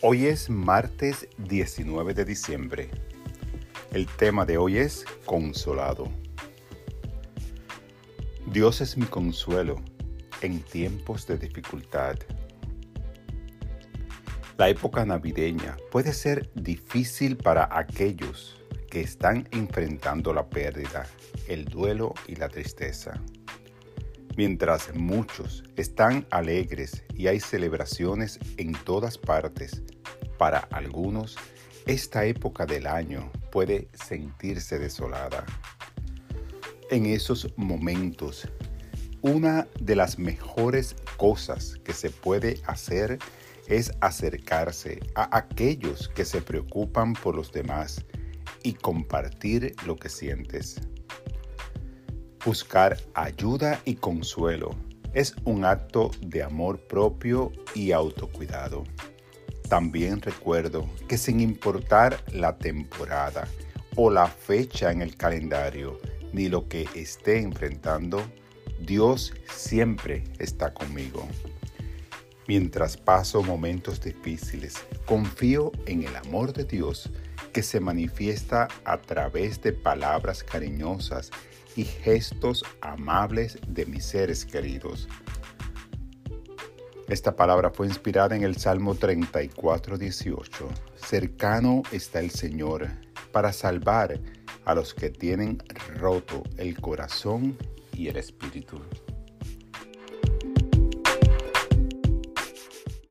Hoy 0.00 0.26
es 0.26 0.48
martes 0.48 1.26
19 1.38 2.14
de 2.14 2.24
diciembre. 2.24 2.88
El 3.90 4.06
tema 4.06 4.46
de 4.46 4.56
hoy 4.56 4.78
es 4.78 5.04
consolado. 5.24 6.08
Dios 8.46 8.80
es 8.80 8.96
mi 8.96 9.06
consuelo 9.06 9.74
en 10.40 10.60
tiempos 10.60 11.26
de 11.26 11.36
dificultad. 11.36 12.16
La 14.56 14.68
época 14.68 15.04
navideña 15.04 15.76
puede 15.90 16.12
ser 16.12 16.48
difícil 16.54 17.36
para 17.36 17.68
aquellos 17.76 18.62
que 18.88 19.00
están 19.00 19.48
enfrentando 19.50 20.32
la 20.32 20.48
pérdida, 20.48 21.08
el 21.48 21.64
duelo 21.64 22.14
y 22.28 22.36
la 22.36 22.48
tristeza. 22.48 23.20
Mientras 24.38 24.94
muchos 24.94 25.64
están 25.74 26.24
alegres 26.30 27.02
y 27.12 27.26
hay 27.26 27.40
celebraciones 27.40 28.38
en 28.56 28.72
todas 28.84 29.18
partes, 29.18 29.82
para 30.38 30.60
algunos 30.70 31.36
esta 31.86 32.24
época 32.24 32.64
del 32.64 32.86
año 32.86 33.32
puede 33.50 33.88
sentirse 33.94 34.78
desolada. 34.78 35.44
En 36.88 37.06
esos 37.06 37.52
momentos, 37.56 38.48
una 39.22 39.66
de 39.80 39.96
las 39.96 40.20
mejores 40.20 40.94
cosas 41.16 41.74
que 41.82 41.92
se 41.92 42.10
puede 42.10 42.60
hacer 42.64 43.18
es 43.66 43.90
acercarse 44.00 45.00
a 45.16 45.36
aquellos 45.36 46.08
que 46.10 46.24
se 46.24 46.42
preocupan 46.42 47.14
por 47.14 47.34
los 47.34 47.50
demás 47.50 48.04
y 48.62 48.74
compartir 48.74 49.74
lo 49.84 49.96
que 49.96 50.08
sientes. 50.08 50.80
Buscar 52.48 52.96
ayuda 53.12 53.78
y 53.84 53.96
consuelo 53.96 54.74
es 55.12 55.36
un 55.44 55.66
acto 55.66 56.10
de 56.22 56.42
amor 56.42 56.80
propio 56.80 57.52
y 57.74 57.92
autocuidado. 57.92 58.84
También 59.68 60.22
recuerdo 60.22 60.88
que 61.08 61.18
sin 61.18 61.40
importar 61.40 62.24
la 62.32 62.56
temporada 62.56 63.46
o 63.96 64.10
la 64.10 64.28
fecha 64.28 64.90
en 64.90 65.02
el 65.02 65.14
calendario, 65.14 66.00
ni 66.32 66.48
lo 66.48 66.66
que 66.68 66.88
esté 66.94 67.38
enfrentando, 67.40 68.22
Dios 68.80 69.34
siempre 69.52 70.24
está 70.38 70.72
conmigo. 70.72 71.28
Mientras 72.46 72.96
paso 72.96 73.42
momentos 73.42 74.00
difíciles, 74.00 74.76
confío 75.04 75.70
en 75.84 76.04
el 76.04 76.16
amor 76.16 76.54
de 76.54 76.64
Dios 76.64 77.10
que 77.58 77.64
se 77.64 77.80
manifiesta 77.80 78.68
a 78.84 78.98
través 78.98 79.60
de 79.62 79.72
palabras 79.72 80.44
cariñosas 80.44 81.32
y 81.74 81.82
gestos 81.82 82.62
amables 82.80 83.58
de 83.66 83.84
mis 83.84 84.04
seres 84.04 84.46
queridos. 84.46 85.08
Esta 87.08 87.34
palabra 87.34 87.70
fue 87.70 87.88
inspirada 87.88 88.36
en 88.36 88.44
el 88.44 88.58
Salmo 88.58 88.94
34, 88.94 89.98
18. 89.98 90.68
Cercano 90.94 91.82
está 91.90 92.20
el 92.20 92.30
Señor 92.30 92.86
para 93.32 93.52
salvar 93.52 94.20
a 94.64 94.76
los 94.76 94.94
que 94.94 95.10
tienen 95.10 95.60
roto 95.96 96.44
el 96.58 96.80
corazón 96.80 97.58
y 97.92 98.06
el 98.06 98.18
espíritu. 98.18 98.80